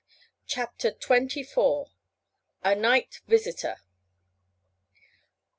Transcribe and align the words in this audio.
CHAPTER 0.47 0.89
TWENTY 0.93 1.43
FOUR. 1.43 1.91
A 2.63 2.73
NIGHT 2.73 3.21
VISITOR. 3.27 3.81